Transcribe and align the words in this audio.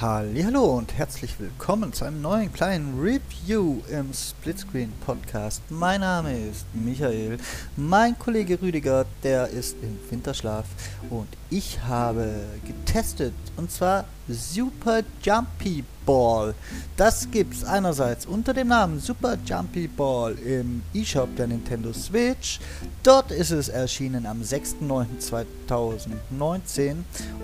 Hallo 0.00 0.76
und 0.76 0.96
herzlich 0.96 1.40
willkommen 1.40 1.92
zu 1.92 2.04
einem 2.04 2.22
neuen 2.22 2.52
kleinen 2.52 3.00
Review 3.00 3.80
im 3.90 4.14
Splitscreen 4.14 4.92
Podcast. 5.04 5.60
Mein 5.70 6.02
Name 6.02 6.38
ist 6.38 6.66
Michael, 6.72 7.38
mein 7.76 8.16
Kollege 8.16 8.62
Rüdiger, 8.62 9.06
der 9.24 9.48
ist 9.48 9.74
im 9.82 9.98
Winterschlaf 10.08 10.66
und 11.10 11.26
ich 11.50 11.82
habe 11.82 12.32
getestet 12.64 13.34
und 13.56 13.72
zwar 13.72 14.04
Super 14.28 15.02
Jumpy 15.20 15.82
Ball. 16.08 16.54
Das 16.96 17.28
es 17.30 17.64
einerseits 17.64 18.24
unter 18.24 18.54
dem 18.54 18.68
Namen 18.68 18.98
Super 18.98 19.36
Jumpy 19.44 19.88
Ball 19.88 20.38
im 20.38 20.80
eShop 20.94 21.36
der 21.36 21.48
Nintendo 21.48 21.92
Switch. 21.92 22.60
Dort 23.02 23.30
ist 23.30 23.50
es 23.50 23.68
erschienen 23.68 24.24
am 24.24 24.40
6.9.2019 24.40 26.94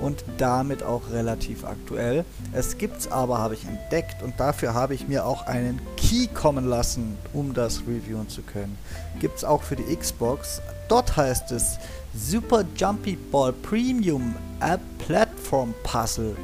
und 0.00 0.24
damit 0.38 0.82
auch 0.82 1.02
relativ 1.12 1.64
aktuell. 1.64 2.24
Es 2.54 2.78
gibt 2.78 3.00
es 3.00 3.12
aber, 3.12 3.36
habe 3.36 3.52
ich 3.52 3.66
entdeckt 3.66 4.22
und 4.22 4.40
dafür 4.40 4.72
habe 4.72 4.94
ich 4.94 5.08
mir 5.08 5.26
auch 5.26 5.46
einen 5.46 5.78
Key 5.98 6.28
kommen 6.28 6.64
lassen, 6.64 7.18
um 7.34 7.52
das 7.52 7.82
reviewen 7.82 8.30
zu 8.30 8.40
können. 8.40 8.78
Gibt 9.20 9.36
es 9.36 9.44
auch 9.44 9.62
für 9.62 9.76
die 9.76 9.94
Xbox. 9.94 10.62
Dort 10.88 11.18
heißt 11.18 11.52
es 11.52 11.76
Super 12.14 12.64
Jumpy 12.74 13.18
Ball 13.30 13.52
Premium 13.52 14.34
A 14.60 14.78
Platform 15.06 15.74
Puzzle. 15.82 16.34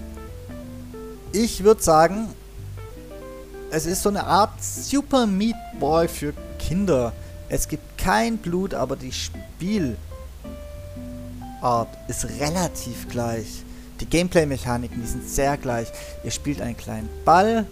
Ich 1.32 1.64
würde 1.64 1.84
sagen, 1.84 2.30
es 3.72 3.86
ist 3.86 4.04
so 4.04 4.10
eine 4.10 4.26
Art 4.26 4.64
Super 4.64 5.28
Meat 5.28 5.56
Boy 5.80 6.08
für 6.08 6.34
Kinder. 6.60 7.14
Es 7.50 7.68
gibt 7.68 7.98
kein 7.98 8.38
Blut, 8.38 8.74
aber 8.74 8.96
die 8.96 9.12
Spielart 9.12 9.98
ist 12.08 12.26
relativ 12.40 13.08
gleich. 13.10 13.64
Die 14.00 14.06
Gameplay-Mechaniken, 14.06 15.02
die 15.02 15.08
sind 15.08 15.28
sehr 15.28 15.58
gleich. 15.58 15.88
Ihr 16.24 16.32
spielt 16.32 16.62
einen 16.62 16.78
kleinen 16.78 17.10
Ball, 17.26 17.66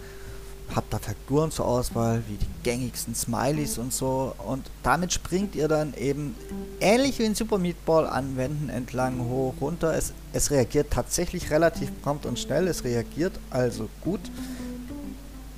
habt 0.74 0.92
da 0.92 0.98
Figuren 0.98 1.50
zur 1.50 1.66
Auswahl, 1.66 2.22
wie 2.26 2.36
die 2.36 2.48
gängigsten 2.62 3.14
Smileys 3.14 3.78
und 3.78 3.92
so. 3.92 4.34
Und 4.46 4.68
damit 4.82 5.12
springt 5.12 5.54
ihr 5.54 5.68
dann 5.68 5.94
eben 5.94 6.34
ähnlich 6.80 7.18
wie 7.18 7.24
in 7.24 7.34
Super 7.34 7.58
Meat 7.58 7.84
Ball 7.86 8.06
an 8.06 8.36
Wänden 8.36 8.68
entlang 8.68 9.20
hoch, 9.20 9.54
runter. 9.60 9.94
Es, 9.94 10.12
es 10.32 10.50
reagiert 10.50 10.90
tatsächlich 10.90 11.50
relativ 11.50 11.90
prompt 12.02 12.26
und 12.26 12.38
schnell. 12.38 12.66
Es 12.66 12.84
reagiert 12.84 13.38
also 13.50 13.88
gut. 14.02 14.20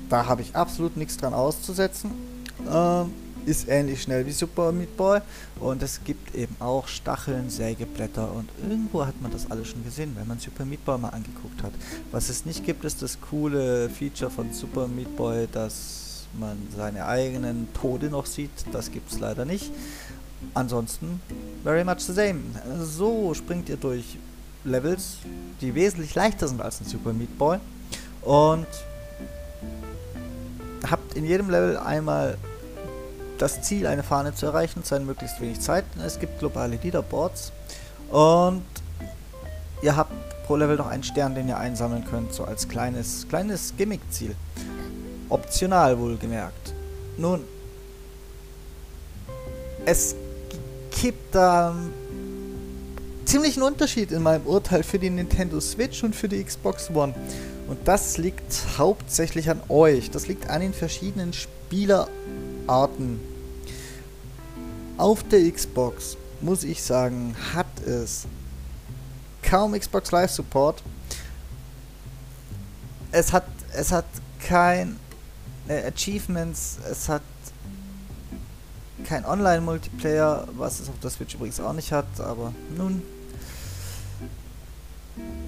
Da 0.09 0.27
habe 0.27 0.43
ich 0.43 0.55
absolut 0.57 0.97
nichts 0.97 1.17
dran 1.17 1.35
auszusetzen. 1.35 2.11
Ähm, 2.71 3.13
ist 3.47 3.69
ähnlich 3.69 4.03
schnell 4.03 4.27
wie 4.27 4.33
Super 4.33 4.73
Meat 4.73 4.97
Boy. 4.97 5.21
Und 5.61 5.83
es 5.83 6.05
gibt 6.05 6.35
eben 6.35 6.55
auch 6.61 6.87
Stacheln, 6.87 7.51
Sägeblätter 7.51 8.31
und 8.33 8.49
irgendwo 8.63 9.07
hat 9.07 9.21
man 9.21 9.33
das 9.33 9.51
alles 9.51 9.69
schon 9.69 9.85
gesehen, 9.85 10.15
wenn 10.17 10.27
man 10.27 10.39
Super 10.39 10.65
Meat 10.65 10.85
Boy 10.85 10.99
mal 10.99 11.09
angeguckt 11.11 11.63
hat. 11.63 11.73
Was 12.11 12.29
es 12.29 12.45
nicht 12.45 12.65
gibt, 12.65 12.85
ist 12.85 13.03
das 13.03 13.19
coole 13.21 13.89
Feature 13.89 14.31
von 14.31 14.53
Super 14.53 14.87
Meat 14.87 15.17
Boy, 15.17 15.49
dass 15.51 16.27
man 16.39 16.59
seine 16.77 17.07
eigenen 17.07 17.69
Tode 17.73 18.11
noch 18.11 18.27
sieht. 18.27 18.51
Das 18.73 18.91
gibt 18.91 19.11
es 19.11 19.19
leider 19.19 19.45
nicht. 19.45 19.71
Ansonsten, 20.55 21.21
very 21.65 21.85
much 21.85 22.01
the 22.01 22.13
same. 22.13 22.41
So 22.81 23.35
springt 23.35 23.69
ihr 23.69 23.77
durch 23.77 24.19
Levels, 24.65 25.17
die 25.61 25.75
wesentlich 25.75 26.15
leichter 26.15 26.47
sind 26.47 26.61
als 26.61 26.81
ein 26.81 26.87
Super 26.87 27.13
Meat 27.13 27.37
Boy. 27.39 27.59
Und 28.23 28.67
habt 30.89 31.15
in 31.15 31.25
jedem 31.25 31.51
Level 31.51 31.77
einmal 31.77 32.37
das 33.39 33.63
Ziel, 33.63 33.87
eine 33.87 34.03
Fahne 34.03 34.35
zu 34.35 34.47
erreichen, 34.47 34.85
zu 34.85 34.99
möglichst 35.01 35.41
wenig 35.41 35.61
Zeit. 35.61 35.85
Es 36.05 36.19
gibt 36.19 36.39
globale 36.39 36.77
Leaderboards 36.77 37.53
und 38.11 38.65
ihr 39.83 39.97
habt 39.97 40.13
pro 40.47 40.57
Level 40.57 40.77
noch 40.77 40.89
einen 40.89 41.03
Stern, 41.03 41.35
den 41.35 41.49
ihr 41.49 41.59
einsammeln 41.59 42.05
könnt, 42.05 42.33
so 42.33 42.45
als 42.45 42.69
kleines, 42.69 43.27
kleines 43.29 43.75
Gimmick-Ziel. 43.77 44.35
Optional 45.29 45.99
wohlgemerkt. 45.99 46.75
Nun, 47.19 47.45
es 49.85 50.15
gibt 50.91 51.35
da 51.35 51.75
ziemlichen 53.29 53.63
Unterschied 53.63 54.11
in 54.11 54.23
meinem 54.23 54.47
Urteil 54.47 54.83
für 54.83 54.99
die 54.99 55.11
Nintendo 55.11 55.61
Switch 55.61 56.03
und 56.03 56.17
für 56.17 56.29
die 56.29 56.43
Xbox 56.43 56.89
One. 56.91 57.15
Und 57.69 57.87
das 57.87 58.17
liegt 58.17 58.79
hauptsächlich 58.79 59.51
an 59.51 59.61
euch. 59.69 60.11
Das 60.11 60.27
liegt 60.27 60.49
an 60.49 60.63
den 60.63 60.73
verschiedenen 60.73 61.35
Spielerarten. 61.35 63.21
Auf 64.97 65.23
der 65.25 65.51
Xbox, 65.53 66.17
muss 66.41 66.65
ich 66.65 66.83
sagen, 66.83 67.37
hat 67.53 67.67
es 67.87 68.25
kaum 69.43 69.79
Xbox 69.79 70.11
Live 70.11 70.31
Support. 70.31 70.83
Es 73.13 73.35
hat, 73.35 73.45
es 73.75 73.93
hat 73.93 74.07
kein 74.41 74.99
äh, 75.69 75.87
Achievements, 75.87 76.79
es 76.91 77.11
hat 77.11 77.23
kein 79.05 79.27
Online-Multiplayer, 79.27 80.49
was 80.57 80.81
es 80.81 80.89
auf 80.89 80.99
der 81.01 81.11
Switch 81.11 81.35
übrigens 81.35 81.61
auch 81.61 81.75
nicht 81.75 81.93
hat, 81.93 82.21
aber 82.21 82.55
nun, 82.77 83.03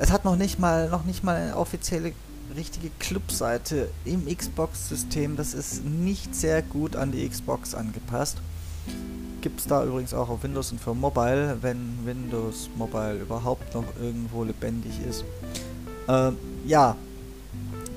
es 0.01 0.11
hat 0.11 0.25
noch 0.25 0.37
nicht 0.37 0.59
mal, 0.59 0.89
noch 0.89 1.05
nicht 1.05 1.23
mal 1.23 1.37
eine 1.37 1.57
offizielle 1.57 2.13
richtige 2.57 2.91
Clubseite 2.99 3.91
im 4.07 4.27
Xbox-System. 4.35 5.37
Das 5.37 5.53
ist 5.53 5.85
nicht 5.85 6.35
sehr 6.35 6.63
gut 6.63 6.97
an 6.97 7.13
die 7.13 7.29
Xbox 7.29 7.75
angepasst. 7.75 8.39
Gibt 9.43 9.61
es 9.61 9.67
da 9.67 9.85
übrigens 9.85 10.15
auch 10.15 10.31
auf 10.31 10.43
Windows 10.43 10.73
und 10.73 10.81
für 10.81 10.95
Mobile, 10.95 11.59
wenn 11.61 11.99
Windows 12.05 12.71
Mobile 12.77 13.21
überhaupt 13.21 13.75
noch 13.75 13.85
irgendwo 14.01 14.43
lebendig 14.43 14.93
ist. 15.07 15.23
Ähm, 16.09 16.39
ja, 16.65 16.97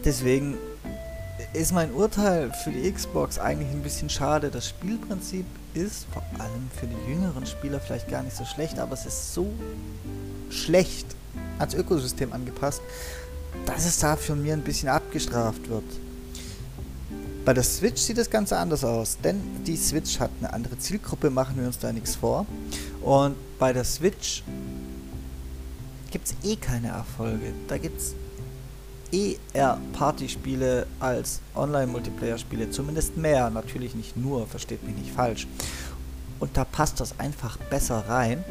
deswegen 0.03 0.57
ist 1.53 1.71
mein 1.71 1.93
Urteil 1.93 2.51
für 2.65 2.71
die 2.71 2.91
Xbox 2.91 3.39
eigentlich 3.39 3.69
ein 3.69 3.81
bisschen 3.81 4.09
schade. 4.09 4.51
Das 4.51 4.67
Spielprinzip 4.67 5.45
ist 5.73 6.05
vor 6.11 6.23
allem 6.37 6.69
für 6.77 6.85
die 6.85 7.11
jüngeren 7.11 7.45
Spieler 7.45 7.79
vielleicht 7.79 8.09
gar 8.09 8.23
nicht 8.23 8.35
so 8.35 8.43
schlecht, 8.43 8.77
aber 8.77 8.93
es 8.93 9.05
ist 9.05 9.33
so 9.33 9.47
schlecht 10.49 11.15
ans 11.59 11.73
Ökosystem 11.73 12.33
angepasst, 12.33 12.81
dass 13.65 13.85
es 13.85 13.99
da 13.99 14.15
für 14.15 14.35
mir 14.35 14.53
ein 14.53 14.63
bisschen 14.63 14.89
abgestraft 14.89 15.69
wird. 15.69 15.83
Bei 17.45 17.53
der 17.53 17.63
Switch 17.63 18.01
sieht 18.01 18.17
das 18.17 18.29
Ganze 18.29 18.57
anders 18.57 18.85
aus, 18.85 19.17
denn 19.21 19.41
die 19.65 19.75
Switch 19.75 20.19
hat 20.19 20.31
eine 20.39 20.53
andere 20.53 20.77
Zielgruppe, 20.77 21.29
machen 21.29 21.57
wir 21.57 21.67
uns 21.67 21.77
da 21.77 21.91
nichts 21.91 22.15
vor. 22.15 22.45
Und 23.01 23.35
bei 23.59 23.73
der 23.73 23.83
Switch 23.83 24.43
gibt 26.09 26.27
es 26.27 26.35
eh 26.43 26.55
keine 26.55 26.87
Erfolge. 26.89 27.53
Da 27.67 27.77
gibt 27.77 27.99
es 27.99 28.15
eh 29.11 29.35
eher 29.53 29.77
Partyspiele 29.91 30.87
als 31.01 31.41
Online-Multiplayer-Spiele. 31.55 32.71
Zumindest 32.71 33.17
mehr, 33.17 33.49
natürlich 33.49 33.93
nicht 33.93 34.15
nur, 34.15 34.47
versteht 34.47 34.83
mich 34.83 34.95
nicht 34.95 35.11
falsch. 35.11 35.47
Und 36.39 36.55
da 36.55 36.63
passt 36.63 36.99
das 37.01 37.19
einfach 37.19 37.57
besser 37.57 38.05
rein. 38.07 38.43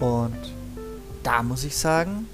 Und 0.00 0.36
da 1.22 1.42
muss 1.42 1.64
ich 1.64 1.76
sagen, 1.76 2.28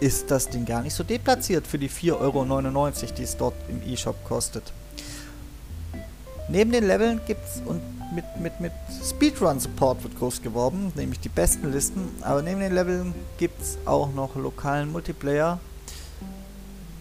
ist 0.00 0.30
das 0.30 0.48
Ding 0.48 0.64
gar 0.64 0.82
nicht 0.82 0.94
so 0.94 1.02
deplatziert 1.04 1.66
für 1.66 1.78
die 1.78 1.90
4,99 1.90 2.14
Euro, 2.14 2.86
die 3.16 3.22
es 3.22 3.36
dort 3.36 3.54
im 3.68 3.82
eShop 3.82 4.24
kostet. 4.24 4.72
Neben 6.48 6.72
den 6.72 6.86
Leveln 6.86 7.20
gibt 7.26 7.44
es 7.44 7.60
und 7.64 7.82
mit, 8.14 8.24
mit, 8.40 8.60
mit 8.60 8.72
Speedrun-Support 9.04 10.02
wird 10.02 10.18
groß 10.18 10.40
geworben, 10.40 10.92
nämlich 10.94 11.20
die 11.20 11.28
besten 11.28 11.70
Listen, 11.72 12.08
aber 12.22 12.40
neben 12.42 12.60
den 12.60 12.72
Leveln 12.72 13.14
gibt 13.36 13.60
es 13.60 13.76
auch 13.84 14.12
noch 14.12 14.34
lokalen 14.34 14.90
Multiplayer 14.90 15.60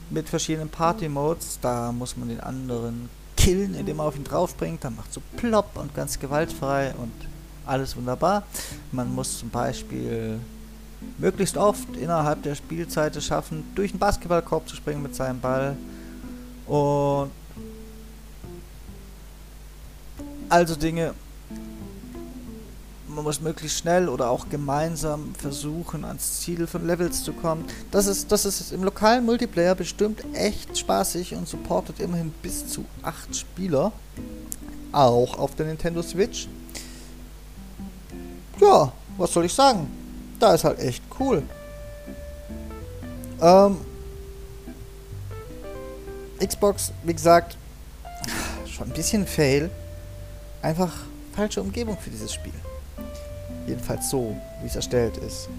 mit 0.10 0.28
verschiedenen 0.28 0.70
Party-Modes. 0.70 1.60
Da 1.62 1.92
muss 1.92 2.18
man 2.18 2.28
den 2.28 2.42
anderen 2.42 3.10
killen, 3.38 3.76
indem 3.76 3.98
man 3.98 4.08
auf 4.08 4.18
ihn 4.18 4.24
draufbringt, 4.24 4.84
dann 4.84 4.96
macht 4.96 5.14
so 5.14 5.22
plopp 5.38 5.78
und 5.78 5.94
ganz 5.96 6.20
gewaltfrei 6.20 6.94
und 6.98 7.14
alles 7.66 7.96
wunderbar. 7.96 8.44
Man 8.92 9.14
muss 9.14 9.40
zum 9.40 9.50
Beispiel 9.50 10.40
möglichst 11.18 11.58
oft 11.58 11.96
innerhalb 11.96 12.44
der 12.44 12.56
Spielzeit 12.56 13.16
es 13.16 13.26
schaffen, 13.26 13.64
durch 13.76 13.92
den 13.92 14.00
Basketballkorb 14.00 14.68
zu 14.68 14.76
springen 14.76 15.02
mit 15.02 15.16
seinem 15.16 15.40
Ball. 15.40 15.76
Und 16.66 17.32
also 20.50 20.76
Dinge, 20.76 21.14
man 23.08 23.24
muss 23.24 23.42
möglichst 23.42 23.80
schnell 23.80 24.10
oder 24.10 24.30
auch 24.30 24.48
gemeinsam 24.48 25.34
versuchen, 25.36 26.06
ans 26.06 26.42
Ziel 26.42 26.68
von 26.68 26.86
Levels 26.86 27.24
zu 27.24 27.34
kommen. 27.34 27.66
Das 27.92 28.06
ist, 28.06 28.32
das 28.32 28.46
ist 28.46 28.72
im 28.72 28.84
lokalen 28.84 29.26
Multiplayer 29.26 29.76
bestimmt 29.76 30.24
echt 30.34 30.78
spaßig 30.78 31.34
und 31.34 31.48
supportet 31.48 32.00
immerhin 32.00 32.32
bis 32.42 32.68
zu 32.68 32.86
8 33.02 33.36
Spieler. 33.36 33.92
auch 34.92 35.38
auf 35.38 35.56
der 35.56 35.66
Nintendo 35.66 36.02
Switch. 36.02 36.48
Ja, 38.60 38.92
was 39.18 39.34
soll 39.34 39.46
ich 39.46 39.54
sagen? 39.54 39.88
Da 40.40 40.54
ist 40.54 40.64
halt 40.64 40.80
echt 40.80 41.04
cool. 41.20 41.44
Ähm, 43.42 43.78
Xbox, 46.44 46.92
wie 47.04 47.14
gesagt, 47.14 47.58
schon 48.66 48.88
ein 48.88 48.94
bisschen 48.94 49.26
Fail. 49.26 49.70
Einfach 50.62 50.94
falsche 51.36 51.62
Umgebung 51.62 51.98
für 51.98 52.10
dieses 52.10 52.34
Spiel. 52.34 52.54
Jedenfalls 53.68 54.10
so, 54.10 54.36
wie 54.62 54.68
es 54.68 54.76
erstellt 54.76 55.18
ist. 55.18 55.50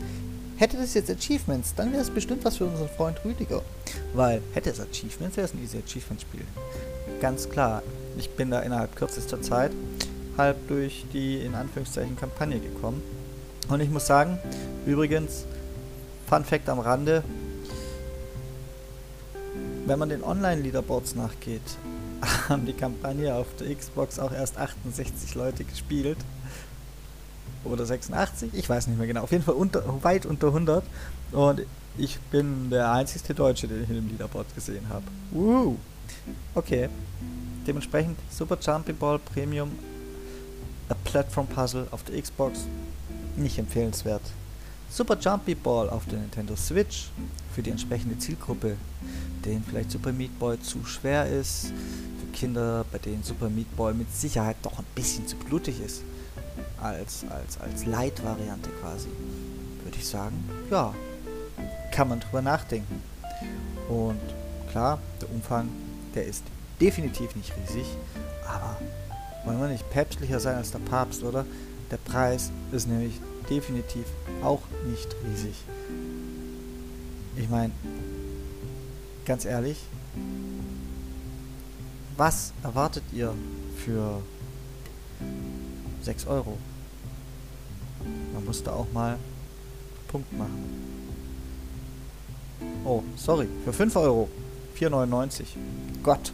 Hätte 0.56 0.76
das 0.76 0.94
jetzt 0.94 1.10
Achievements, 1.10 1.74
dann 1.76 1.92
wäre 1.92 2.02
es 2.02 2.10
bestimmt 2.10 2.44
was 2.44 2.56
für 2.56 2.66
unseren 2.66 2.88
Freund 2.88 3.24
Rüdiger. 3.24 3.62
Weil 4.12 4.42
hätte 4.54 4.70
es 4.70 4.80
Achievements, 4.80 5.36
wäre 5.36 5.46
es 5.46 5.54
ein 5.54 5.62
easy 5.62 5.78
Achievement-Spiel. 5.78 6.44
Ganz 7.20 7.48
klar. 7.48 7.82
Ich 8.16 8.30
bin 8.30 8.50
da 8.50 8.60
innerhalb 8.60 8.96
kürzester 8.96 9.40
Zeit 9.40 9.70
halb 10.36 10.56
durch 10.68 11.04
die 11.12 11.38
in 11.38 11.54
Anführungszeichen 11.54 12.16
Kampagne 12.16 12.58
gekommen. 12.58 13.02
Und 13.68 13.80
ich 13.80 13.90
muss 13.90 14.06
sagen, 14.06 14.38
übrigens, 14.86 15.44
Fun 16.28 16.44
Fact 16.44 16.68
am 16.68 16.78
Rande, 16.78 17.22
wenn 19.86 19.98
man 19.98 20.08
den 20.08 20.22
Online-Leaderboards 20.22 21.14
nachgeht, 21.14 21.62
haben 22.48 22.66
die 22.66 22.72
Kampagne 22.72 23.34
auf 23.34 23.46
der 23.60 23.74
Xbox 23.74 24.18
auch 24.18 24.32
erst 24.32 24.58
68 24.58 25.34
Leute 25.34 25.64
gespielt. 25.64 26.18
Oder 27.64 27.84
86, 27.84 28.50
ich 28.54 28.68
weiß 28.68 28.86
nicht 28.86 28.98
mehr 28.98 29.06
genau. 29.06 29.22
Auf 29.22 29.32
jeden 29.32 29.44
Fall 29.44 29.54
unter, 29.54 29.82
weit 30.02 30.26
unter 30.26 30.48
100. 30.48 30.84
Und 31.32 31.62
ich 31.98 32.18
bin 32.30 32.70
der 32.70 32.92
einzige 32.92 33.34
Deutsche, 33.34 33.66
den 33.66 33.82
ich 33.82 33.88
in 33.90 33.96
dem 33.96 34.08
Leaderboard 34.08 34.54
gesehen 34.54 34.88
habe. 34.88 35.04
Uh. 35.34 35.76
Okay. 36.54 36.88
Dementsprechend 37.66 38.18
Super 38.30 38.56
Jumpy 38.60 38.92
Ball 38.92 39.18
Premium 39.18 39.70
A 40.88 40.94
Platform 41.04 41.46
Puzzle 41.46 41.86
auf 41.90 42.02
der 42.04 42.20
Xbox 42.22 42.66
nicht 43.38 43.58
empfehlenswert. 43.58 44.22
Super 44.90 45.18
Jumpy 45.18 45.54
Ball 45.54 45.90
auf 45.90 46.06
der 46.06 46.18
Nintendo 46.18 46.56
Switch 46.56 47.10
für 47.54 47.62
die 47.62 47.70
entsprechende 47.70 48.18
Zielgruppe, 48.18 48.76
denen 49.44 49.62
vielleicht 49.62 49.90
Super 49.90 50.12
Meat 50.12 50.38
Boy 50.38 50.60
zu 50.60 50.84
schwer 50.84 51.26
ist, 51.26 51.72
für 52.20 52.26
Kinder, 52.32 52.84
bei 52.90 52.98
denen 52.98 53.22
Super 53.22 53.50
Meat 53.50 53.74
Boy 53.76 53.92
mit 53.92 54.14
Sicherheit 54.14 54.56
doch 54.62 54.78
ein 54.78 54.86
bisschen 54.94 55.26
zu 55.26 55.36
blutig 55.36 55.80
ist, 55.84 56.02
als, 56.80 57.24
als, 57.28 57.60
als 57.60 57.84
Light-Variante 57.84 58.70
quasi, 58.80 59.08
würde 59.84 59.98
ich 59.98 60.06
sagen, 60.06 60.36
ja, 60.70 60.94
kann 61.92 62.08
man 62.08 62.20
drüber 62.20 62.40
nachdenken. 62.40 63.02
Und 63.88 64.20
klar, 64.70 64.98
der 65.20 65.30
Umfang, 65.30 65.68
der 66.14 66.24
ist 66.24 66.44
definitiv 66.80 67.34
nicht 67.36 67.52
riesig, 67.56 67.86
aber 68.46 68.78
wollen 69.44 69.60
wir 69.60 69.68
nicht 69.68 69.88
päpstlicher 69.90 70.40
sein 70.40 70.56
als 70.56 70.70
der 70.70 70.78
Papst, 70.78 71.22
oder? 71.22 71.44
Der 71.90 71.96
Preis 71.96 72.50
ist 72.72 72.86
nämlich 72.86 73.20
definitiv 73.48 74.04
auch 74.42 74.60
nicht 74.86 75.08
riesig. 75.26 75.54
Ich 77.36 77.48
meine, 77.48 77.72
ganz 79.24 79.44
ehrlich, 79.44 79.78
was 82.16 82.52
erwartet 82.62 83.04
ihr 83.12 83.32
für 83.76 84.20
6 86.02 86.26
Euro? 86.26 86.58
Man 88.34 88.44
muss 88.44 88.62
da 88.62 88.72
auch 88.72 88.90
mal 88.92 89.18
Punkt 90.08 90.32
machen. 90.36 90.64
Oh, 92.84 93.02
sorry, 93.16 93.48
für 93.64 93.72
5 93.72 93.96
Euro. 93.96 94.28
4,99. 94.78 95.44
Gott, 96.02 96.32